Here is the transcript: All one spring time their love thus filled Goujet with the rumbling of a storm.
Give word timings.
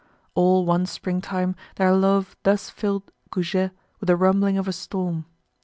All 0.33 0.65
one 0.65 0.87
spring 0.87 1.21
time 1.21 1.55
their 1.75 1.93
love 1.93 2.35
thus 2.41 2.71
filled 2.71 3.11
Goujet 3.29 3.69
with 3.99 4.07
the 4.07 4.15
rumbling 4.15 4.57
of 4.57 4.67
a 4.67 4.73
storm. 4.73 5.25